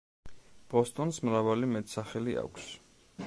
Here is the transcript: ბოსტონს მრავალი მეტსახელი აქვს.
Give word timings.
ბოსტონს 0.73 1.19
მრავალი 1.29 1.71
მეტსახელი 1.75 2.37
აქვს. 2.47 2.73